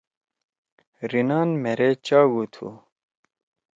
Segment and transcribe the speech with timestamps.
[1.11, 2.67] رینان مھیرے چاگُو تُھو۔